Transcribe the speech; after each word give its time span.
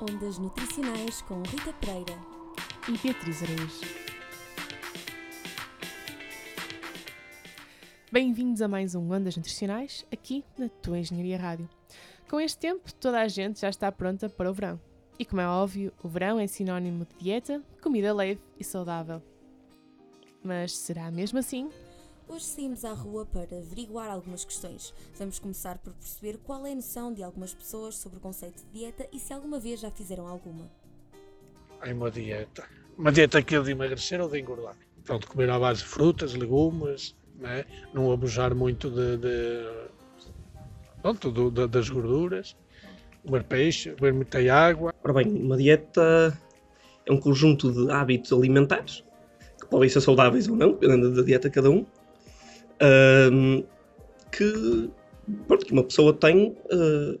Ondas 0.00 0.38
Nutricionais 0.38 1.22
com 1.22 1.42
Rita 1.42 1.72
Pereira 1.74 2.18
e 2.88 2.98
Beatriz 2.98 3.42
Araújo. 3.42 3.80
Bem-vindos 8.12 8.62
a 8.62 8.68
mais 8.68 8.94
um 8.94 9.12
Ondas 9.12 9.36
Nutricionais 9.36 10.06
aqui 10.12 10.44
na 10.56 10.68
tua 10.68 10.98
Engenharia 10.98 11.38
Rádio. 11.38 11.68
Com 12.28 12.40
este 12.40 12.58
tempo, 12.58 12.92
toda 12.94 13.20
a 13.20 13.28
gente 13.28 13.60
já 13.60 13.68
está 13.68 13.90
pronta 13.90 14.28
para 14.28 14.50
o 14.50 14.54
verão. 14.54 14.80
E 15.18 15.24
como 15.24 15.40
é 15.40 15.48
óbvio, 15.48 15.92
o 16.02 16.08
verão 16.08 16.38
é 16.38 16.46
sinónimo 16.46 17.06
de 17.06 17.24
dieta, 17.24 17.62
comida 17.82 18.12
leve 18.12 18.40
e 18.58 18.64
saudável. 18.64 19.22
Mas 20.42 20.76
será 20.76 21.10
mesmo 21.10 21.38
assim? 21.38 21.70
Hoje 22.28 22.44
saímos 22.44 22.84
à 22.84 22.92
rua 22.92 23.24
para 23.24 23.42
averiguar 23.56 24.10
algumas 24.10 24.44
questões. 24.44 24.92
Vamos 25.16 25.38
começar 25.38 25.78
por 25.78 25.92
perceber 25.92 26.38
qual 26.44 26.66
é 26.66 26.72
a 26.72 26.74
noção 26.74 27.14
de 27.14 27.22
algumas 27.22 27.54
pessoas 27.54 27.94
sobre 27.94 28.18
o 28.18 28.20
conceito 28.20 28.64
de 28.64 28.80
dieta 28.80 29.06
e 29.12 29.18
se 29.20 29.32
alguma 29.32 29.60
vez 29.60 29.78
já 29.78 29.92
fizeram 29.92 30.26
alguma. 30.26 30.68
É 31.82 31.94
uma 31.94 32.10
dieta. 32.10 32.64
Uma 32.98 33.12
dieta 33.12 33.38
aquilo 33.38 33.62
de 33.62 33.70
emagrecer 33.70 34.20
ou 34.20 34.28
de 34.28 34.40
engordar. 34.40 34.76
Pronto, 35.04 35.28
comer 35.28 35.48
à 35.50 35.58
base 35.58 35.82
de 35.82 35.88
frutas, 35.88 36.34
legumes, 36.34 37.14
né? 37.38 37.64
não 37.94 38.10
abusar 38.10 38.52
muito 38.56 38.90
de, 38.90 39.18
de 39.18 39.88
pronto, 41.00 41.30
do, 41.30 41.48
de, 41.48 41.68
das 41.68 41.88
gorduras, 41.88 42.56
comer 43.24 43.44
peixe, 43.44 43.90
beber 43.90 44.12
muita 44.12 44.38
água. 44.52 44.92
Ora 45.04 45.12
bem, 45.12 45.28
uma 45.28 45.56
dieta 45.56 46.36
é 47.06 47.12
um 47.12 47.20
conjunto 47.20 47.72
de 47.72 47.92
hábitos 47.92 48.32
alimentares 48.32 49.04
que 49.60 49.66
podem 49.68 49.88
ser 49.88 50.00
saudáveis 50.00 50.48
ou 50.48 50.56
não, 50.56 50.72
dependendo 50.72 51.14
da 51.14 51.22
dieta 51.22 51.48
de 51.48 51.54
cada 51.54 51.70
um, 51.70 51.86
um, 52.82 53.64
que, 54.30 54.90
pronto, 55.46 55.66
que 55.66 55.72
uma 55.72 55.84
pessoa 55.84 56.12
tem 56.12 56.56
uh, 56.72 57.20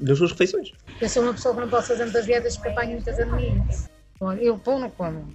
nas 0.00 0.18
suas 0.18 0.32
refeições. 0.32 0.72
Eu 1.00 1.08
sou 1.08 1.22
uma 1.22 1.32
pessoa 1.32 1.54
que 1.54 1.60
não 1.60 1.68
posso 1.68 1.88
fazer 1.88 2.04
muitas 2.04 2.24
dietas 2.26 2.56
porque 2.56 2.70
apanho 2.70 2.92
muitas 2.92 3.18
anemias. 3.18 3.90
Eu 4.40 4.58
pão 4.58 4.78
não 4.78 4.90
como. 4.90 5.34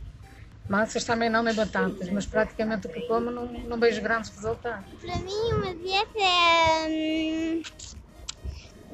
Massas 0.70 1.06
também 1.06 1.30
não, 1.30 1.44
nem 1.44 1.54
batatas, 1.54 2.10
mas 2.10 2.26
praticamente 2.26 2.88
o 2.88 2.90
que 2.90 3.02
como 3.02 3.32
não, 3.32 3.46
não 3.46 3.80
vejo 3.80 4.02
grandes 4.02 4.30
resultados. 4.32 4.86
Para 5.02 5.18
mim, 5.20 5.54
uma 5.54 5.74
dieta 5.74 6.20
é, 6.20 6.88
hum, 6.90 7.62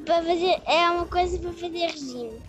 para 0.04 0.22
fazer, 0.22 0.62
é 0.66 0.90
uma 0.90 1.06
coisa 1.06 1.36
para 1.38 1.52
fazer 1.52 1.86
regime. 1.86 2.40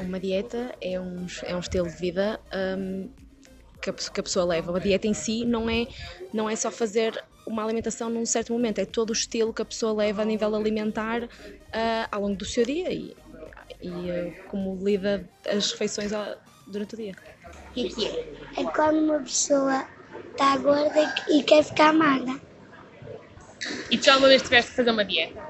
Uma 0.00 0.20
dieta 0.20 0.72
é 0.80 1.00
um, 1.00 1.26
é 1.42 1.56
um 1.56 1.58
estilo 1.58 1.88
de 1.88 1.96
vida 1.96 2.40
um, 2.78 3.10
que, 3.80 3.90
a, 3.90 3.92
que 3.92 4.20
a 4.20 4.22
pessoa 4.22 4.44
leva. 4.44 4.76
A 4.76 4.80
dieta 4.80 5.06
em 5.06 5.14
si 5.14 5.44
não 5.44 5.68
é, 5.68 5.86
não 6.32 6.48
é 6.48 6.56
só 6.56 6.70
fazer 6.70 7.22
uma 7.46 7.64
alimentação 7.64 8.08
num 8.10 8.24
certo 8.24 8.52
momento, 8.52 8.78
é 8.78 8.84
todo 8.84 9.10
o 9.10 9.12
estilo 9.12 9.52
que 9.52 9.62
a 9.62 9.64
pessoa 9.64 9.92
leva 9.92 10.22
a 10.22 10.24
nível 10.24 10.54
alimentar 10.54 11.24
uh, 11.24 11.28
ao 12.10 12.22
longo 12.22 12.36
do 12.36 12.44
seu 12.44 12.64
dia 12.64 12.92
e, 12.92 13.16
e 13.82 13.88
uh, 13.88 14.34
como 14.48 14.78
lida 14.84 15.28
as 15.48 15.72
refeições 15.72 16.12
ao, 16.12 16.36
durante 16.66 16.94
o 16.94 16.96
dia. 16.96 17.14
O 17.70 17.72
que 17.72 17.86
é 17.86 17.88
que 17.88 18.06
é? 18.06 18.34
É 18.58 18.64
quando 18.64 18.98
uma 18.98 19.18
pessoa 19.20 19.86
está 20.30 20.56
gorda 20.58 21.14
e 21.28 21.42
quer 21.42 21.64
ficar 21.64 21.92
magra. 21.92 22.40
E 23.90 23.98
tu 23.98 24.04
já 24.04 24.16
uma 24.16 24.28
vez 24.28 24.42
tiveste 24.42 24.70
que 24.70 24.76
fazer 24.76 24.90
uma 24.90 25.04
dieta? 25.04 25.40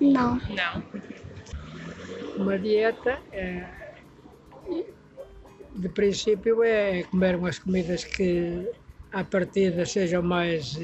Não. 0.00 0.36
Não. 0.36 0.82
Uma 2.36 2.58
dieta 2.58 3.18
é, 3.32 3.66
de 5.74 5.88
princípio 5.88 6.62
é 6.62 7.02
comer 7.04 7.36
umas 7.36 7.58
comidas 7.58 8.04
que 8.04 8.70
à 9.12 9.24
partida 9.24 9.84
sejam 9.86 10.22
mais 10.22 10.76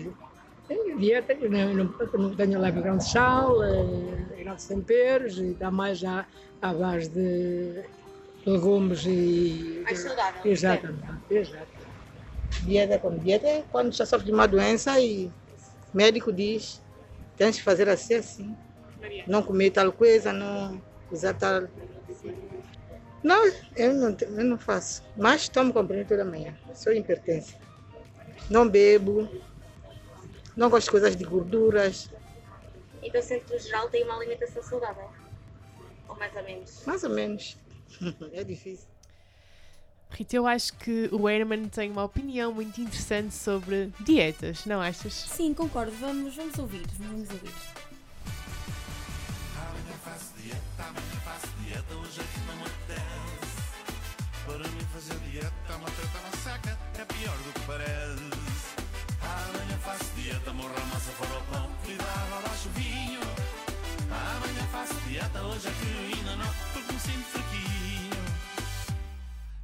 dieta, 0.99 1.35
não, 1.49 1.75
não, 1.75 2.35
tenha 2.35 2.59
leve 2.59 2.81
grande 2.81 3.09
sal, 3.09 3.63
eh, 3.63 4.43
grandes 4.43 4.67
temperos 4.67 5.39
e 5.39 5.55
dá 5.55 5.71
mais 5.71 6.03
à, 6.03 6.27
à 6.61 6.73
base 6.75 7.11
de 7.11 7.85
legumes 8.45 9.05
e. 9.07 9.83
Mais 9.85 9.99
saudável. 9.99 10.41
Exatamente. 10.45 11.05
Exato. 11.31 11.87
Dieta 12.63 12.99
como 12.99 13.19
dieta 13.19 13.47
é 13.47 13.63
quando 13.71 13.93
já 13.93 14.07
sofre 14.07 14.27
de 14.27 14.33
uma 14.33 14.49
doença 14.49 14.99
e 14.99 15.27
o 15.27 15.97
médico 15.97 16.33
diz 16.33 16.83
tens 17.37 17.57
que 17.57 17.63
fazer 17.63 17.89
assim, 17.89 18.15
assim. 18.15 18.57
Não 19.27 19.43
comer 19.43 19.71
tal 19.71 19.93
coisa, 19.93 20.33
não 20.33 20.83
usar 21.11 21.35
tal. 21.35 21.69
Não, 23.23 23.47
eu 23.77 23.95
não, 23.95 24.17
eu 24.21 24.45
não 24.45 24.59
faço. 24.59 25.03
Mas 25.17 25.49
tomo 25.49 25.73
comprimido 25.73 26.09
toda 26.09 26.25
manhã. 26.25 26.57
Sou 26.75 26.93
hipertensa. 26.93 27.55
Não 28.49 28.69
bebo. 28.69 29.29
Não 30.57 30.71
gosto 30.71 30.87
de 30.87 30.91
coisas 30.93 31.17
de 31.17 31.25
gorduras. 31.25 32.09
Então, 33.03 33.21
no 33.51 33.59
geral, 33.59 33.89
tem 33.89 34.05
uma 34.05 34.17
alimentação 34.17 34.63
saudável? 34.63 35.11
Ou 36.09 36.17
mais 36.17 36.35
ou 36.35 36.43
menos? 36.43 36.83
Mais 36.87 37.05
ou 37.05 37.11
menos. 37.11 37.57
é 38.33 38.45
difícil. 38.45 38.87
Rita, 40.11 40.37
eu 40.37 40.47
acho 40.47 40.73
que 40.75 41.09
o 41.13 41.29
Herman 41.29 41.69
tem 41.69 41.91
uma 41.91 42.05
opinião 42.05 42.53
muito 42.53 42.81
interessante 42.81 43.35
sobre 43.35 43.93
dietas, 44.01 44.65
não 44.65 44.81
achas? 44.81 45.13
Sim, 45.13 45.53
concordo. 45.53 45.93
Vamos, 45.93 46.35
vamos 46.35 46.59
ouvir. 46.59 46.87
Vamos 46.99 47.29
ouvir. 47.29 47.53
Amanhã 49.57 49.95
faço 50.03 50.33
dieta, 50.39 50.61
amanhã 50.79 51.21
faço 51.25 51.49
dieta, 51.59 51.95
hoje 51.95 52.21
é 52.21 52.46
fazer 54.97 55.19
dieta 55.31 55.53
é 55.69 55.77
uma 55.77 55.91
treta, 55.91 56.19
uma 56.19 56.43
seca, 56.43 56.79
é 56.99 57.05
pior 57.05 57.37
do 57.37 57.53
que 57.53 57.61
parece. 57.67 58.77
Amanhã 59.21 59.79
faço 59.85 60.05
dieta, 60.17 60.53
morro 60.55 60.73
a 60.75 60.87
massa 60.87 61.11
fora 61.13 61.39
o 61.39 61.43
pão, 61.43 61.71
água 62.25 62.39
abaixo 62.39 62.69
o 62.69 62.73
vinho. 62.73 63.21
Amanhã 64.11 64.67
faço 64.73 64.95
dieta, 65.07 65.43
hoje 65.43 65.69
é 65.69 65.73
que 65.73 66.17
ainda 66.17 66.37
não, 66.37 66.55
porque 66.73 66.93
me 66.95 66.99
sinto 66.99 67.27
fraquinho. 67.27 68.25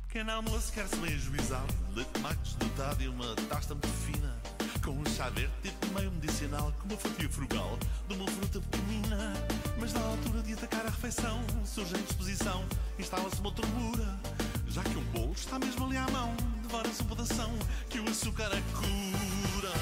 Pequeno 0.06 0.32
almoço 0.32 0.70
quer-se 0.70 0.96
bem 0.96 1.14
ajuizado, 1.14 1.74
leite 1.94 2.10
de 2.12 2.20
maco 2.20 2.42
desnudado 2.42 3.02
e 3.02 3.08
uma 3.08 3.34
tosta 3.48 3.74
muito 3.74 3.88
fina. 3.88 4.36
Com 4.84 4.90
um 4.90 5.06
chá 5.16 5.30
verde 5.30 5.52
tipo 5.62 5.86
meio 5.94 6.10
medicinal, 6.10 6.74
com 6.78 6.88
uma 6.88 6.98
fatia 6.98 7.28
frugal 7.30 7.78
de 8.06 8.14
uma 8.16 8.26
fruta 8.26 8.60
pequenina. 8.60 9.32
Mas 9.78 9.94
na 9.94 10.00
altura 10.00 10.42
de 10.42 10.52
atacar 10.52 10.84
a 10.84 10.90
refeição, 10.90 11.42
surge 11.64 11.94
a 11.94 11.98
indisposição, 11.98 12.64
instala-se 12.98 13.40
uma 13.40 13.52
turbura. 13.52 14.31
Já 14.72 14.82
que 14.82 14.96
um 14.96 15.04
bolo 15.12 15.32
está 15.32 15.58
mesmo 15.58 15.84
ali 15.84 15.98
à 15.98 16.08
mão, 16.08 16.34
devora-se 16.62 17.02
uma 17.02 17.10
podação 17.10 17.52
que 17.90 18.00
o 18.00 18.08
açúcar 18.08 18.46
a 18.46 18.62
cura. 18.72 19.74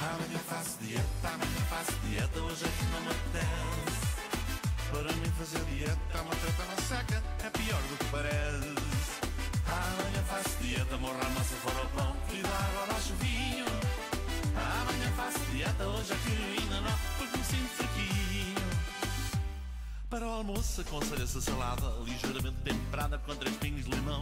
Amanhã 0.00 0.38
faço 0.48 0.78
dieta, 0.80 1.28
amanhã 1.28 1.60
faço 1.68 1.92
dieta, 2.08 2.40
hoje 2.40 2.64
é 2.64 2.68
que 2.68 2.84
não 2.90 3.00
me 3.02 3.08
apetece. 3.10 4.00
Para 4.90 5.12
mim 5.12 5.30
fazer 5.36 5.62
dieta 5.66 6.00
é 6.14 6.20
uma 6.22 6.34
treta, 6.36 6.62
uma 6.62 6.76
seca, 6.88 7.22
é 7.44 7.50
pior 7.50 7.82
do 7.82 7.98
que 7.98 8.04
parece. 8.06 9.20
Amanhã 9.68 10.22
faço 10.26 10.56
dieta, 10.62 10.96
morra 10.96 11.20
a 11.20 11.28
massa 11.28 11.56
fora 11.56 11.84
o 11.84 11.88
pão, 11.90 12.16
querida 12.30 12.48
água 12.48 12.84
abaixo 12.84 13.12
o 13.12 13.16
vinho. 13.16 13.66
Amanhã 14.56 15.12
faço 15.18 15.38
dieta, 15.52 15.84
hoje 15.84 16.12
é 16.12 16.16
que 16.16 16.39
almoço 20.50 20.80
aconselha-se 20.80 21.38
a 21.38 21.40
salada, 21.40 21.86
ligeiramente 22.04 22.56
temperada 22.64 23.18
com 23.18 23.34
três 23.36 23.56
pinhos 23.56 23.84
de 23.84 23.90
limão. 23.92 24.20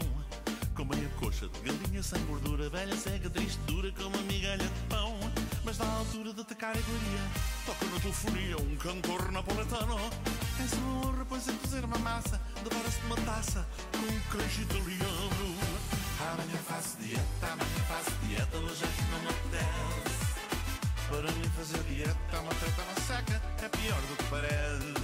Com 0.76 0.84
meia 0.84 1.08
coxa 1.18 1.48
de 1.48 1.60
galinha 1.60 2.02
sem 2.02 2.20
gordura, 2.26 2.68
velha, 2.68 2.94
seca, 2.96 3.30
triste, 3.30 3.58
dura, 3.66 3.90
como 3.92 4.10
uma 4.10 4.22
migalha 4.24 4.64
de 4.64 4.80
pão. 4.88 5.18
Mas 5.64 5.78
na 5.78 5.86
altura 5.86 6.34
de 6.34 6.40
atacar 6.40 6.76
a 6.76 6.78
iguaria, 6.78 7.20
toca 7.64 7.86
na 7.86 8.00
telefonia 8.00 8.56
um 8.58 8.76
cantor 8.76 9.32
napoletano. 9.32 9.96
É 9.96 10.68
sua 10.68 11.08
honra, 11.08 11.24
pois 11.28 11.48
é 11.48 11.52
cozer 11.52 11.84
uma 11.84 11.98
massa, 11.98 12.40
devora-se 12.62 13.00
de 13.00 13.06
uma 13.06 13.16
taça 13.16 13.66
com 13.92 13.98
um 13.98 14.20
queijo 14.30 14.62
italiano. 14.62 15.56
Amanhã 16.20 16.58
faço 16.68 16.96
dieta, 16.98 17.46
amanhã 17.46 17.84
faço 17.88 18.10
dieta, 18.26 18.56
hoje 18.58 18.84
é 18.84 18.88
que 18.88 19.02
não 19.10 19.20
me 19.20 19.28
apetece. 19.28 20.28
Para 21.08 21.32
mim 21.32 21.50
fazer 21.56 21.82
dieta 21.84 22.18
é 22.32 22.38
uma 22.38 22.54
treta, 22.54 22.82
uma 22.82 23.00
seca, 23.06 23.42
é 23.62 23.68
pior 23.68 24.00
do 24.02 24.16
que 24.16 24.24
parece. 24.24 24.97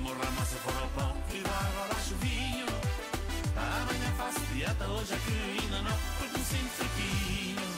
Morra 0.00 0.26
a 0.26 0.30
massa 0.30 0.56
fora 0.56 0.84
o 0.84 0.88
pão, 0.90 1.16
querida 1.30 1.50
água 1.50 1.84
abaixo 1.84 2.14
o 2.14 2.16
vinho. 2.18 2.66
Amanhã 3.54 4.12
faço 4.16 4.40
dieta, 4.54 4.88
hoje 4.88 5.12
é 5.12 5.18
que 5.18 5.62
ainda 5.62 5.82
não, 5.82 5.96
porque 6.18 6.38
me 6.38 6.44
sinto 6.44 6.70
fraquinho. 6.70 7.70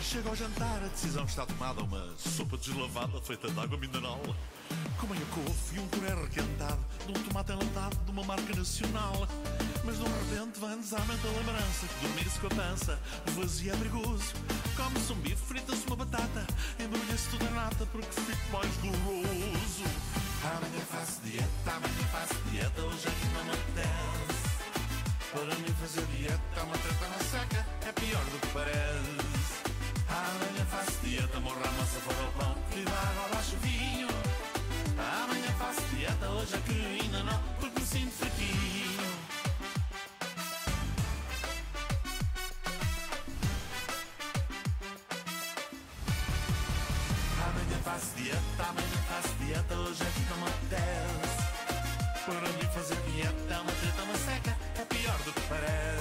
Chega 0.00 0.28
ao 0.28 0.36
jantar, 0.36 0.84
a 0.84 0.88
decisão 0.88 1.24
está 1.24 1.44
tomada. 1.44 1.82
Uma 1.82 2.14
sopa 2.16 2.56
deslavada 2.56 3.20
feita 3.20 3.50
de 3.50 3.58
água 3.60 3.76
mineral. 3.76 4.20
Com 5.00 5.06
meia 5.08 5.26
couve 5.34 5.76
e 5.76 5.80
um 5.80 5.88
puré 5.88 6.14
requentado 6.14 6.78
de 7.04 7.10
um 7.10 7.22
tomate 7.24 7.52
enlatado 7.52 7.96
de 8.04 8.10
uma 8.12 8.22
marca 8.24 8.54
nacional. 8.54 9.26
Mas 9.86 9.98
de 9.98 10.02
um 10.02 10.06
repente 10.06 10.58
vem-nos 10.58 10.92
à 10.92 10.98
a 10.98 11.38
lembrança 11.38 11.86
dormir-se 12.02 12.40
com 12.40 12.46
a 12.48 12.50
pança 12.50 12.98
vazio 13.36 13.72
é 13.72 13.76
perigoso. 13.76 14.34
Come-se 14.76 15.12
um 15.12 15.16
bife, 15.16 15.36
frita-se 15.36 15.86
uma 15.86 15.94
batata, 15.94 16.44
embrulha-se 16.80 17.28
tudo 17.28 17.44
em 17.44 17.54
nata 17.54 17.86
porque 17.92 18.20
fico 18.20 18.52
mais 18.52 18.76
goloso. 18.78 19.84
Amanhã 20.42 20.84
faço 20.90 21.20
dieta, 21.22 21.70
amanhã 21.70 22.06
faço 22.10 22.34
dieta, 22.50 22.82
hoje 22.82 23.06
é 23.06 23.10
que 23.10 23.26
não 23.32 23.44
me. 23.44 23.56
Para 25.32 25.54
mim 25.54 25.74
fazer 25.80 26.06
dieta, 26.16 26.62
uma 26.64 26.78
treta 26.78 27.08
na 27.08 27.18
seca, 27.18 27.66
é 27.86 27.92
pior 27.92 28.24
do 28.24 28.40
que 28.40 28.46
parece. 28.48 29.62
Amanhã 30.08 30.66
faço 30.70 30.98
dieta, 31.04 31.38
morra 31.40 31.60
a 31.62 31.72
massa 31.72 32.00
fora 32.00 32.28
o 32.28 32.32
pão, 32.32 32.56
viva 32.74 32.90
água 32.90 33.24
abaixo 33.26 33.54
o 33.54 33.58
vinho. 33.60 34.08
Amanhã 34.98 35.54
faço 35.58 35.82
dieta, 35.94 36.28
hoje 36.30 36.54
é 36.54 36.58
que 36.58 37.02
ainda 37.02 37.22
não, 37.22 37.40
Faço 47.96 48.14
dieta, 48.14 48.62
amanhã 48.62 48.98
faço 49.08 49.34
dieta, 49.40 49.74
hoje 49.74 50.02
é 50.02 50.30
não 50.30 50.36
me 50.36 50.48
apetece. 50.48 51.44
Para 52.26 52.48
mim 52.52 52.68
fazer 52.74 52.96
dieta 53.10 53.54
é 53.54 53.58
uma 53.58 53.72
treta, 53.72 54.02
uma 54.02 54.18
seca, 54.18 54.56
é 54.78 54.84
pior 54.84 55.18
do 55.24 55.32
que 55.32 55.40
parece. 55.48 55.95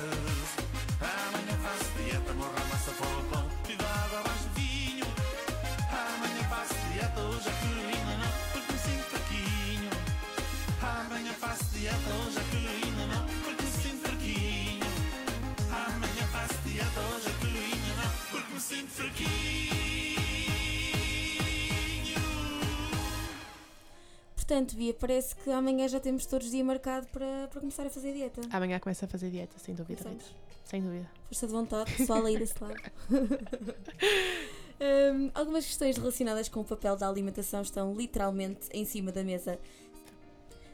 Portanto, 24.48 24.76
Bia, 24.76 24.94
parece 24.94 25.36
que 25.36 25.50
amanhã 25.50 25.88
já 25.88 26.00
temos 26.00 26.28
todos 26.28 26.52
dia 26.52 26.64
marcado 26.64 27.08
para, 27.08 27.48
para 27.48 27.60
começar 27.60 27.88
a 27.88 27.90
fazer 27.90 28.14
dieta. 28.14 28.42
Amanhã 28.52 28.80
começa 28.80 29.06
a 29.06 29.08
fazer 29.08 29.32
dieta, 29.32 29.58
sem 29.58 29.74
dúvida, 29.74 30.08
Rita. 30.08 30.24
Sem 30.64 30.84
dúvida. 30.84 31.10
Força 31.28 31.48
de 31.48 31.54
vontade, 31.54 31.96
pessoal 31.96 32.24
aí 32.24 32.38
desse 32.38 32.56
lado. 32.62 32.76
Hum, 34.78 35.32
algumas 35.34 35.66
questões 35.66 35.96
relacionadas 35.96 36.50
com 36.50 36.60
o 36.60 36.64
papel 36.66 36.98
da 36.98 37.08
alimentação 37.08 37.62
estão 37.62 37.96
literalmente 37.96 38.68
em 38.74 38.84
cima 38.84 39.10
da 39.10 39.24
mesa. 39.24 39.58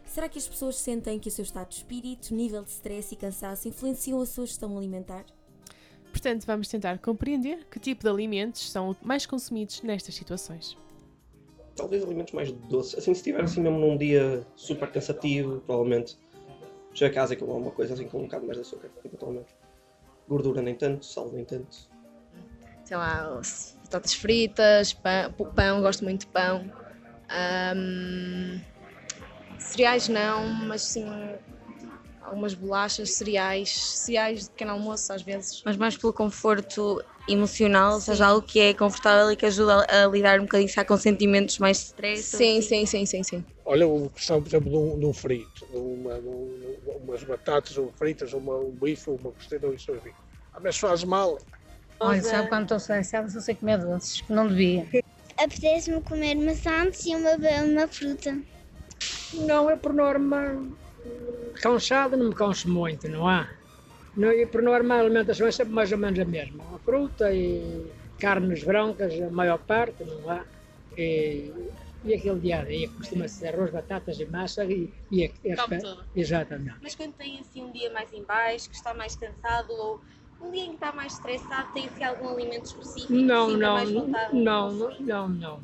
Será 0.07 0.27
que 0.27 0.39
as 0.39 0.47
pessoas 0.47 0.77
sentem 0.77 1.19
que 1.19 1.27
o 1.27 1.31
seu 1.31 1.44
estado 1.44 1.69
de 1.69 1.75
espírito, 1.75 2.33
nível 2.33 2.63
de 2.63 2.71
stress 2.71 3.13
e 3.13 3.15
cansaço 3.15 3.68
influenciam 3.68 4.19
a 4.19 4.25
sua 4.25 4.47
gestão 4.47 4.75
alimentar? 4.75 5.23
Portanto, 6.09 6.47
vamos 6.47 6.68
tentar 6.68 6.97
compreender 6.97 7.68
que 7.69 7.79
tipo 7.79 8.01
de 8.01 8.09
alimentos 8.09 8.71
são 8.71 8.95
mais 9.03 9.27
consumidos 9.27 9.83
nestas 9.83 10.15
situações. 10.15 10.75
Talvez 11.81 12.04
alimentos 12.04 12.31
mais 12.33 12.51
doces. 12.51 12.94
Assim, 12.94 13.12
se 13.12 13.22
estiver 13.22 13.44
assim 13.44 13.60
mesmo 13.60 13.80
num 13.80 13.98
dia 13.98 14.45
super 14.56 14.88
cansativo, 14.92 15.62
provavelmente 15.62 16.16
chego 16.94 17.12
a 17.12 17.16
casa 17.16 17.33
e 17.33 17.38
como 17.38 17.57
uma 17.57 17.72
coisa 17.72 17.95
assim 17.95 18.07
com 18.07 18.19
um 18.19 18.24
bocado 18.25 18.45
mais 18.45 18.56
de 18.56 18.62
açúcar, 18.62 18.92
eventualmente. 19.04 19.56
Gordura 20.28 20.62
nem 20.62 20.75
tanto, 20.75 21.04
sal 21.04 21.31
nem 21.31 21.44
tanto. 21.44 21.89
sei 22.86 22.98
lá, 22.98 23.42
batatas 23.83 24.13
fritas, 24.13 24.94
pão, 24.94 25.31
pão, 25.56 25.81
gosto 25.81 26.04
muito 26.04 26.22
de 26.22 26.28
pão. 26.28 26.72
Ahm, 27.30 28.62
cereais 29.57 30.07
não, 30.07 30.45
mas 30.54 30.83
sim 30.83 31.04
algumas 32.21 32.53
bolachas, 32.53 33.15
cereais, 33.15 33.69
cereais 33.97 34.44
de 34.44 34.50
pequeno 34.50 34.71
almoço 34.71 35.12
às 35.12 35.21
vezes. 35.21 35.62
mas 35.65 35.75
mais 35.77 35.97
pelo 35.97 36.13
conforto 36.13 37.03
emocional, 37.27 37.95
ou 37.95 38.01
seja, 38.01 38.25
algo 38.27 38.45
que 38.45 38.59
é 38.59 38.73
confortável 38.73 39.31
e 39.31 39.35
que 39.35 39.45
ajuda 39.45 39.85
a, 39.89 40.03
a 40.06 40.07
lidar 40.07 40.39
um 40.39 40.44
bocadinho 40.44 40.69
sabe, 40.69 40.88
com 40.88 40.97
sentimentos 40.97 41.57
mais 41.59 41.77
de 41.77 41.83
stress. 41.85 42.23
Sim, 42.38 42.62
sim, 42.62 42.85
sim, 42.85 43.06
sim, 43.06 43.23
sim. 43.23 43.45
Olha, 43.63 43.88
o 43.88 44.09
questão, 44.09 44.41
por 44.41 44.50
exemplo, 44.50 44.69
de 44.71 44.77
um, 44.77 45.00
de 45.00 45.06
um 45.06 45.13
frito, 45.13 45.65
de 45.68 45.77
uma, 45.77 46.19
de 46.19 46.27
um- 46.27 46.79
de 46.83 47.03
umas 47.03 47.23
batatas 47.23 47.77
ou 47.77 47.91
fritas, 47.94 48.33
uma, 48.33 48.57
um 48.57 48.71
bife 48.71 49.09
ou 49.09 49.18
uma 49.18 49.31
costela, 49.31 49.68
ou 49.68 49.73
isso 49.73 49.91
assim. 49.91 50.12
Ah, 50.53 50.59
mas 50.59 50.77
faz 50.77 51.03
mal. 51.03 51.38
Olha, 52.00 52.21
sabe 52.23 52.50
quando 52.50 52.63
estou 52.63 52.77
estressada, 52.77 53.29
só 53.29 53.39
sei 53.39 53.56
comer 53.56 53.77
doces, 53.77 54.21
que 54.21 54.33
não 54.33 54.47
devia. 54.47 54.88
Apetece-me 55.38 56.01
comer 56.01 56.35
maçãs 56.35 57.06
e 57.06 57.15
uma, 57.15 57.31
uma 57.63 57.88
fruta. 57.88 58.38
Não, 59.33 59.69
é 59.69 59.75
por 59.75 59.94
norma. 59.94 60.68
Cansado 61.62 62.18
não 62.18 62.30
me 62.30 62.36
canso 62.36 62.69
muito, 62.69 63.07
não 63.07 63.27
há? 63.27 63.50
Não, 64.15 64.31
e 64.31 64.45
por 64.45 64.62
norma 64.62 64.95
a 64.95 65.00
alimentação 65.00 65.48
é 65.48 65.51
sempre 65.51 65.74
mais 65.74 65.92
ou 65.92 65.98
menos 65.98 66.19
a 66.19 66.25
mesma. 66.25 66.63
A 66.75 66.80
fruta 66.80 67.31
e 67.33 67.86
carnes 68.19 68.63
brancas, 68.63 69.13
a 69.21 69.30
maior 69.30 69.57
parte, 69.59 70.03
não 70.03 70.30
há? 70.30 70.44
E, 70.98 71.51
e 72.03 72.13
aquele 72.13 72.39
dia 72.39 72.59
a 72.59 72.65
dia 72.65 72.89
costuma 72.89 73.27
ser 73.27 73.56
arroz, 73.56 73.71
batatas 73.71 74.19
e 74.19 74.25
massa 74.25 74.65
e, 74.65 74.92
e, 75.12 75.31
e 75.44 75.56
Come 75.56 75.80
tudo. 75.80 76.03
Exatamente. 76.15 76.77
Mas 76.81 76.95
quando 76.95 77.13
tem 77.13 77.39
assim 77.39 77.63
um 77.63 77.71
dia 77.71 77.92
mais 77.92 78.12
em 78.12 78.24
baixo, 78.24 78.69
que 78.69 78.75
está 78.75 78.94
mais 78.94 79.15
cansado 79.15 79.71
ou 79.71 80.01
um 80.42 80.51
dia 80.51 80.63
em 80.63 80.69
que 80.69 80.74
está 80.75 80.92
mais 80.92 81.13
estressado, 81.13 81.71
tem 81.74 81.88
assim 81.88 82.04
algum 82.04 82.30
alimento 82.30 82.65
específico 82.65 83.13
Não, 83.13 83.45
que 83.47 83.54
sinta 83.54 83.65
não, 83.65 83.74
mais 83.74 83.92
vontade? 83.92 84.36
não, 84.36 84.71
não, 84.71 85.00
não, 85.00 85.30
não. 85.30 85.59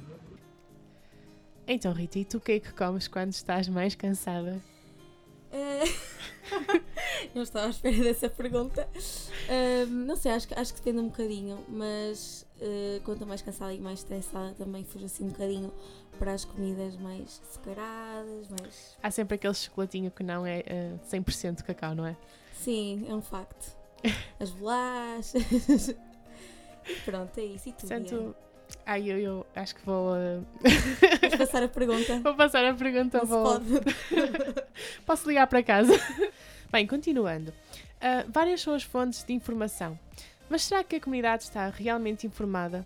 Então, 1.67 1.91
Rita, 1.91 2.19
e 2.19 2.23
tu 2.23 2.37
o 2.37 2.41
que 2.41 2.53
é 2.53 2.59
que 2.59 2.71
comes 2.73 3.07
quando 3.09 3.31
estás 3.33 3.67
mais 3.67 3.93
cansada? 3.93 4.61
Eh, 5.57 5.83
não 7.33 7.41
estava 7.43 7.67
à 7.67 7.69
espera 7.69 7.97
dessa 8.03 8.29
pergunta. 8.29 8.87
Hum, 9.49 10.05
não 10.05 10.15
sei, 10.15 10.31
acho, 10.31 10.47
que- 10.47 10.53
acho 10.53 10.73
que 10.73 10.79
depende 10.79 10.99
um 10.99 11.09
bocadinho, 11.09 11.63
mas 11.67 12.45
eh, 12.61 12.99
quando 13.03 13.15
estou 13.17 13.27
mais 13.27 13.41
cansada 13.41 13.73
e 13.73 13.79
mais 13.79 13.99
estressada 13.99 14.53
também 14.55 14.83
fujo 14.83 15.05
assim 15.05 15.25
um 15.25 15.29
bocadinho 15.29 15.73
para 16.19 16.33
as 16.33 16.45
comidas 16.45 16.95
mais 16.97 17.41
açucaradas, 17.49 18.47
mais. 18.49 18.97
Há 19.01 19.11
sempre 19.11 19.35
aquele 19.35 19.53
chocolatinho 19.53 20.11
que 20.11 20.23
não 20.23 20.45
é 20.45 20.63
eh, 20.65 20.93
100% 21.09 21.63
cacau, 21.63 21.93
não 21.95 22.05
é? 22.05 22.15
Sim, 22.53 23.05
é 23.09 23.13
um 23.13 23.21
facto. 23.21 23.75
As 24.39 24.51
bolachas. 24.51 25.33
E 26.89 26.95
pronto, 27.01 27.37
é 27.37 27.43
isso. 27.43 27.67
E 27.67 27.73
tu? 27.73 27.79
Portanto, 27.85 28.35
ai, 28.85 29.09
eu, 29.09 29.17
eu 29.17 29.45
acho 29.55 29.75
que 29.75 29.85
vou. 29.85 30.13
Vais 31.21 31.35
passar 31.35 31.63
a 31.63 31.67
pergunta? 31.67 32.19
Vou 32.23 32.35
passar 32.35 32.65
a 32.65 32.73
pergunta. 32.73 33.19
Não 33.19 33.25
vou... 33.25 33.43
pode. 33.43 33.65
Posso 35.05 35.27
ligar 35.27 35.47
para 35.47 35.63
casa? 35.63 35.93
Bem, 36.71 36.85
continuando. 36.87 37.53
Ah, 38.01 38.25
várias 38.27 38.61
são 38.61 38.73
as 38.73 38.83
fontes 38.83 39.23
de 39.23 39.33
informação. 39.33 39.97
Mas 40.49 40.63
será 40.63 40.83
que 40.83 40.95
a 40.95 41.01
comunidade 41.01 41.43
está 41.43 41.69
realmente 41.69 42.25
informada? 42.25 42.85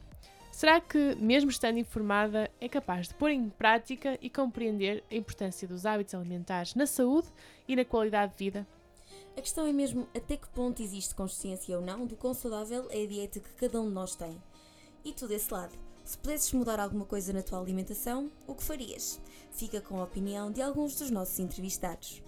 Será 0.51 0.81
que, 0.81 1.16
mesmo 1.16 1.50
estando 1.50 1.80
informada, 1.80 2.50
é 2.60 2.68
capaz 2.68 3.07
de 3.07 3.13
pôr 3.13 3.30
em 3.31 3.50
prática 3.50 4.18
e 4.22 4.30
compreender 4.30 5.04
a 5.10 5.16
importância 5.16 5.68
dos 5.68 5.86
hábitos 5.86 6.13
alimentares 6.13 6.75
na 6.75 6.86
saúde 6.86 7.28
e 7.68 7.75
na 7.75 7.85
qualidade 7.85 8.33
de 8.33 8.38
vida? 8.38 8.68
A 9.38 9.42
questão 9.42 9.66
é 9.66 9.71
mesmo 9.71 10.07
até 10.16 10.35
que 10.35 10.47
ponto 10.50 10.81
existe 10.81 11.16
consciência 11.16 11.78
ou 11.78 11.83
não 11.83 12.06
do 12.06 12.16
quão 12.16 12.33
saudável 12.33 12.88
é 12.92 13.04
a 13.04 13.07
dieta 13.07 13.40
que 13.40 13.50
cada 13.54 13.80
um 13.81 13.88
de 13.88 13.94
nós 13.94 14.16
tem. 14.16 14.38
E 15.04 15.12
tu 15.14 15.28
desse 15.28 15.52
lado, 15.52 15.72
se 16.06 16.18
pudesses 16.18 16.52
mudar 16.54 16.80
alguma 16.80 17.06
coisa 17.06 17.34
na 17.34 17.42
tua 17.42 17.60
alimentação, 17.60 18.30
o 18.46 18.54
que 18.54 18.64
farias? 18.64 19.20
Fica 19.52 19.81
com 19.81 20.00
a 20.00 20.04
opinião 20.04 20.52
de 20.52 20.62
alguns 20.62 20.96
dos 20.96 21.10
nossos 21.10 21.40
entrevistados. 21.40 22.22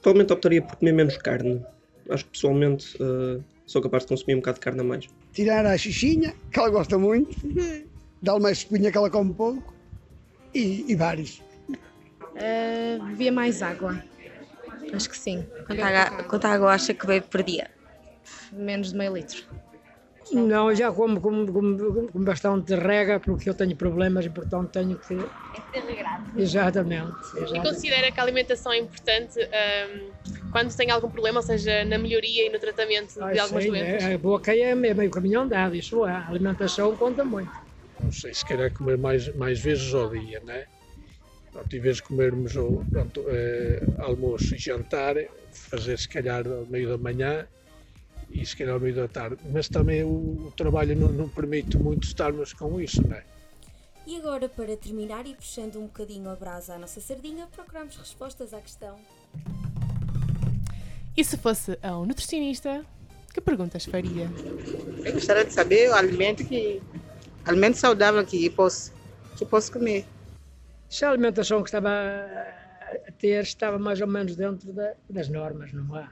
Provavelmente 0.00 0.32
optaria 0.32 0.62
por 0.62 0.76
comer 0.76 0.92
menos 0.92 1.16
carne. 1.16 1.64
Acho 2.08 2.24
que 2.24 2.30
pessoalmente 2.30 2.96
eh, 3.00 3.40
sou 3.66 3.82
capaz 3.82 4.04
de 4.04 4.08
consumir 4.08 4.34
um 4.34 4.38
bocado 4.38 4.54
de 4.54 4.60
carne 4.60 4.80
a 4.80 4.84
mais. 4.84 5.08
tirar 5.32 5.66
a 5.66 5.76
xixinha, 5.76 6.34
que 6.50 6.58
ela 6.58 6.70
gosta 6.70 6.96
muito, 6.96 7.36
dar-lhe 8.22 8.38
uma 8.38 8.50
espinha 8.52 8.90
que 8.90 8.96
ela 8.96 9.10
come 9.10 9.34
pouco 9.34 9.74
e, 10.54 10.84
e 10.90 10.94
vários. 10.94 11.42
Ah, 12.36 13.04
bebia 13.04 13.32
mais 13.32 13.62
água. 13.62 14.02
Acho 14.92 15.10
que 15.10 15.18
sim. 15.18 15.44
Quanta 15.66 15.84
água, 15.84 16.24
quanta 16.24 16.48
água 16.48 16.72
acha 16.72 16.94
que 16.94 17.06
bebe 17.06 17.26
por 17.26 17.42
dia? 17.42 17.70
Menos 18.52 18.92
de 18.92 18.98
meio 18.98 19.14
litro. 19.14 19.44
Não, 20.32 20.70
eu 20.70 20.76
já 20.76 20.92
como, 20.92 21.20
como, 21.20 21.50
como, 21.52 22.08
como 22.10 22.24
bastante 22.24 22.74
rega 22.74 23.18
porque 23.20 23.48
eu 23.48 23.54
tenho 23.54 23.76
problemas 23.76 24.26
e 24.26 24.30
portanto 24.30 24.70
tenho 24.70 24.98
que. 24.98 25.14
É 25.14 25.60
ser 25.72 25.86
regrado. 25.86 26.24
Exatamente. 26.38 27.12
E 27.36 27.40
exatamente. 27.40 27.68
considera 27.68 28.12
que 28.12 28.20
a 28.20 28.22
alimentação 28.22 28.72
é 28.72 28.78
importante 28.78 29.38
ahm, 29.40 30.50
quando 30.52 30.74
tem 30.76 30.90
algum 30.90 31.08
problema, 31.08 31.38
ou 31.38 31.42
seja, 31.42 31.84
na 31.84 31.98
melhoria 31.98 32.46
e 32.46 32.50
no 32.50 32.58
tratamento 32.58 33.14
de 33.14 33.20
Ah, 33.38 33.42
algumas 33.42 33.64
sim, 33.64 33.70
doenças? 33.70 34.02
é, 34.04 34.14
a 34.14 34.18
boca 34.18 34.54
é 34.54 34.74
meio 34.74 35.10
caminho 35.10 35.40
andado, 35.40 35.74
isso 35.74 36.04
é. 36.06 36.10
A 36.10 36.28
alimentação 36.28 36.94
conta 36.96 37.24
muito. 37.24 37.52
Não 38.02 38.12
sei, 38.12 38.32
se 38.34 38.44
calhar 38.44 38.70
comer 38.72 38.98
mais, 38.98 39.34
mais 39.34 39.58
vezes 39.60 39.92
ao 39.94 40.08
dia, 40.10 40.40
né? 40.40 40.66
Pronto, 41.52 41.74
em 41.76 41.80
vez 41.80 41.96
de 41.96 42.02
comermos 42.02 42.56
o, 42.56 42.84
pronto, 42.92 43.24
eh, 43.28 43.80
almoço 43.98 44.54
e 44.54 44.58
jantar, 44.58 45.16
fazer 45.70 45.98
se 45.98 46.08
calhar 46.08 46.46
ao 46.46 46.66
meio 46.66 46.88
da 46.90 46.98
manhã 46.98 47.46
e 48.30 48.44
se 48.44 48.56
calhar 48.56 48.74
ao 48.74 48.80
meio 48.80 48.94
da 48.94 49.08
tarde. 49.08 49.38
Mas 49.52 49.68
também 49.68 50.02
o, 50.04 50.08
o 50.48 50.52
trabalho 50.56 50.94
não, 50.96 51.08
não 51.08 51.28
permite 51.28 51.76
muito 51.76 52.04
estarmos 52.06 52.52
com 52.52 52.80
isso, 52.80 53.06
né? 53.06 53.22
E 54.06 54.16
agora, 54.16 54.48
para 54.48 54.76
terminar 54.76 55.26
e 55.26 55.34
puxando 55.34 55.76
um 55.76 55.82
bocadinho 55.86 56.30
a 56.30 56.34
brasa 56.34 56.74
à 56.74 56.78
nossa 56.78 57.00
sardinha, 57.00 57.46
procuramos 57.54 57.96
respostas 57.96 58.54
à 58.54 58.60
questão. 58.60 58.96
E 61.16 61.24
se 61.24 61.36
fosse 61.36 61.78
a 61.82 61.98
um 61.98 62.06
nutricionista, 62.06 62.84
que 63.34 63.40
perguntas 63.40 63.84
faria? 63.84 64.30
Eu 65.04 65.12
gostaria 65.12 65.44
de 65.44 65.52
saber 65.52 65.90
o 65.90 65.94
alimento 65.94 66.44
que 66.44 66.80
alimento 67.44 67.76
saudável 67.76 68.24
que 68.24 68.48
posso 68.50 68.92
que 69.36 69.44
posso 69.44 69.70
comer. 69.72 70.04
Se 70.88 71.04
a 71.04 71.10
alimentação 71.10 71.62
que 71.62 71.68
estava 71.68 71.90
a 71.90 73.12
ter 73.18 73.42
estava 73.42 73.78
mais 73.78 74.00
ou 74.00 74.06
menos 74.06 74.34
dentro 74.34 74.72
da- 74.72 74.94
das 75.10 75.28
normas, 75.28 75.72
não 75.72 75.96
é? 75.98 76.08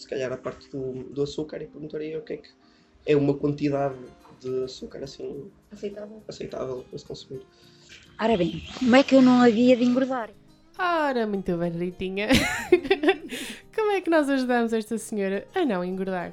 Se 0.00 0.08
calhar 0.08 0.32
a 0.32 0.36
parte 0.36 0.68
do, 0.70 1.04
do 1.04 1.22
açúcar 1.22 1.62
e 1.62 1.66
perguntaria 1.66 2.18
o 2.18 2.22
que 2.22 2.32
é 2.32 2.36
que 2.38 2.50
é 3.06 3.16
uma 3.16 3.34
quantidade 3.34 3.98
de 4.40 4.64
açúcar 4.64 5.04
assim 5.04 5.50
Aceitável. 5.70 6.22
aceitável 6.26 6.84
para 6.88 6.98
se 6.98 7.04
consumir. 7.04 7.42
Ora 8.18 8.36
bem, 8.36 8.62
como 8.78 8.96
é 8.96 9.02
que 9.02 9.14
eu 9.14 9.22
não 9.22 9.42
havia 9.42 9.76
de 9.76 9.84
engordar? 9.84 10.30
Ora, 10.78 11.26
muito 11.26 11.54
bem, 11.58 11.70
Ritinha. 11.70 12.28
Como 13.74 13.90
é 13.90 14.00
que 14.00 14.08
nós 14.08 14.30
ajudamos 14.30 14.72
esta 14.72 14.96
senhora 14.96 15.46
a 15.54 15.62
não 15.64 15.84
engordar? 15.84 16.32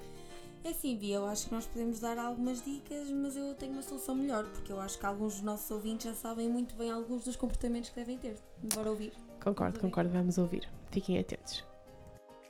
É 0.63 0.69
assim, 0.69 0.95
Bia, 0.95 1.15
eu 1.15 1.25
acho 1.25 1.47
que 1.47 1.53
nós 1.53 1.65
podemos 1.65 1.99
dar 1.99 2.17
algumas 2.17 2.63
dicas, 2.63 3.11
mas 3.11 3.35
eu 3.35 3.53
tenho 3.55 3.73
uma 3.73 3.81
solução 3.81 4.15
melhor, 4.15 4.45
porque 4.45 4.71
eu 4.71 4.79
acho 4.79 4.97
que 4.97 5.05
alguns 5.05 5.33
dos 5.35 5.43
nossos 5.43 5.69
ouvintes 5.69 6.07
já 6.07 6.13
sabem 6.13 6.47
muito 6.47 6.75
bem 6.75 6.89
alguns 6.91 7.25
dos 7.25 7.35
comportamentos 7.35 7.89
que 7.89 7.95
devem 7.97 8.17
ter. 8.17 8.35
Bora 8.73 8.89
ouvir. 8.89 9.11
Concordo, 9.43 9.79
concordo, 9.79 10.09
vamos 10.09 10.37
ouvir. 10.37 10.67
Fiquem 10.91 11.19
atentos. 11.19 11.66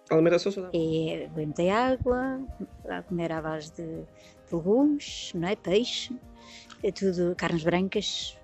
Alimentação 0.10 0.52
saudável. 0.52 0.80
É 0.80 1.28
beber 1.28 1.46
muita 1.46 1.74
água, 1.74 2.42
a 2.90 3.02
comer 3.04 3.32
à 3.32 3.42
base 3.42 3.72
de, 3.74 3.84
de 3.86 4.56
legumes, 4.56 5.32
não 5.36 5.48
é? 5.48 5.56
peixe, 5.56 6.16
é 6.84 6.92
tudo 6.92 7.36
carnes 7.36 7.64
brancas. 7.64 8.38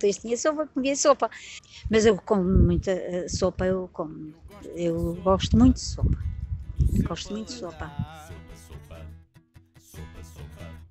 Se 0.00 0.20
tinha 0.20 0.36
sopa, 0.36 0.66
comia 0.68 0.94
sopa. 0.94 1.30
Mas 1.90 2.06
eu 2.06 2.16
como 2.16 2.44
muita 2.44 2.92
eh, 2.92 3.28
sopa, 3.28 3.66
eu 3.66 3.88
como. 3.92 4.32
Eu 4.76 5.14
gosto 5.16 5.56
muito 5.56 5.76
de 5.76 5.80
sopa. 5.80 6.18
Gosto 7.08 7.32
muito 7.32 7.48
de 7.48 7.54
sopa. 7.54 7.90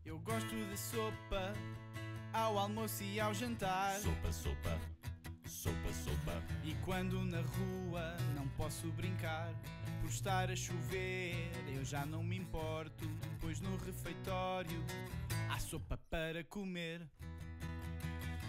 Eu 0.05 0.19
gosto 0.19 0.49
de 0.49 0.77
sopa 0.77 1.53
ao 2.33 2.57
almoço 2.57 3.03
e 3.03 3.19
ao 3.19 3.33
jantar. 3.33 3.99
Sopa, 3.99 4.31
sopa, 4.31 4.79
sopa, 5.49 5.91
sopa. 6.03 6.43
E 6.63 6.75
quando 6.85 7.19
na 7.25 7.41
rua 7.41 8.15
não 8.35 8.47
posso 8.49 8.87
brincar, 8.91 9.51
por 9.99 10.09
estar 10.09 10.49
a 10.49 10.55
chover, 10.55 11.51
eu 11.75 11.83
já 11.83 12.05
não 12.05 12.23
me 12.23 12.37
importo, 12.37 13.09
pois 13.41 13.59
no 13.59 13.75
refeitório 13.77 14.83
há 15.49 15.59
sopa 15.59 15.99
para 16.09 16.43
comer. 16.43 17.01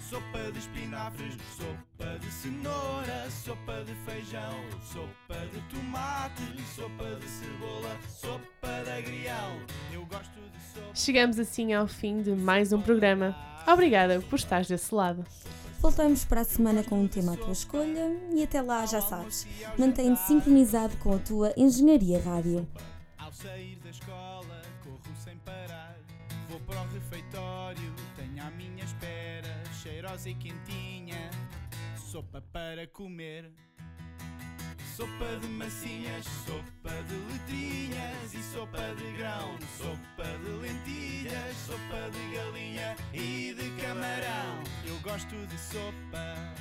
Sopa 0.09 0.51
de 0.53 0.59
espinafres, 0.59 1.37
sopa 1.57 2.19
de 2.19 2.31
cenoura, 2.33 3.31
sopa 3.31 3.85
de 3.85 3.95
feijão, 4.05 4.55
sopa 4.83 5.47
de 5.53 5.61
tomate, 5.69 6.43
sopa 6.75 7.17
de 7.21 7.29
cebola, 7.29 7.97
sopa 8.09 8.83
de 8.85 8.91
agrião. 8.91 9.61
Eu 9.93 10.05
gosto 10.07 10.41
de 10.41 10.61
sopa. 10.75 10.95
Chegamos 10.95 11.39
assim 11.39 11.73
ao 11.73 11.87
fim 11.87 12.23
de 12.23 12.33
mais 12.33 12.73
um 12.73 12.83
programa. 12.83 13.37
Obrigada 13.69 14.21
por 14.23 14.37
estares 14.37 14.67
desse 14.67 14.93
lado. 14.93 15.25
Voltamos 15.81 16.27
para 16.27 16.43
a 16.43 16.45
semana 16.45 16.85
com 16.85 17.01
um 17.01 17.09
tema 17.09 17.33
à 17.33 17.37
tua 17.39 17.53
escolha 17.53 18.15
e 18.35 18.43
até 18.43 18.61
lá 18.61 18.85
já 18.85 19.01
sabes, 19.01 19.47
mantém-te 19.79 20.21
sincronizado 20.21 20.95
com 20.99 21.15
a 21.15 21.19
tua 21.19 21.55
Engenharia 21.57 22.21
Rádio. 22.21 22.69
Ao 23.17 23.33
sair 23.33 23.77
da 23.77 23.89
escola, 23.89 24.61
corro 24.85 25.17
sem 25.25 25.39
parar. 25.39 25.97
Vou 26.51 26.61
para 26.61 26.83
o 26.83 26.89
refeitório, 26.93 27.95
tenho 28.15 28.43
à 28.45 28.51
minha 28.51 28.85
espera, 28.85 29.63
cheirosa 29.83 30.29
e 30.29 30.35
quentinha, 30.35 31.31
sopa 31.97 32.43
para 32.53 32.87
comer. 32.87 33.51
Sopa 34.97 35.37
de 35.41 35.47
massinhas, 35.49 36.27
sopa 36.47 36.95
de 37.09 37.15
letrinhas 37.33 38.35
e 38.35 38.43
sopa 38.43 38.95
de 38.97 39.17
grão, 39.17 39.57
sopa 39.79 40.29
de 40.39 40.51
lentilhas, 40.61 41.57
sopa 41.67 42.11
de 42.13 42.35
galinha 42.37 42.97
e 43.15 43.55
de 43.55 43.83
camarão. 43.83 44.63
Eu 44.85 44.99
gosto 45.01 45.35
de 45.47 45.59
sopa 45.59 46.55